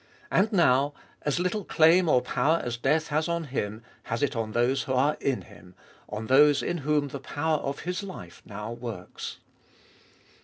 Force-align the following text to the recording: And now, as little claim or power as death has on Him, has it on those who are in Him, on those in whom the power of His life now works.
And 0.31 0.51
now, 0.51 0.95
as 1.21 1.39
little 1.39 1.63
claim 1.63 2.09
or 2.09 2.23
power 2.23 2.59
as 2.65 2.75
death 2.75 3.09
has 3.09 3.27
on 3.27 3.43
Him, 3.43 3.83
has 4.05 4.23
it 4.23 4.35
on 4.35 4.51
those 4.53 4.81
who 4.81 4.93
are 4.93 5.15
in 5.21 5.41
Him, 5.43 5.75
on 6.09 6.25
those 6.25 6.63
in 6.63 6.79
whom 6.79 7.09
the 7.09 7.19
power 7.19 7.59
of 7.59 7.81
His 7.81 8.01
life 8.01 8.41
now 8.43 8.71
works. 8.71 9.37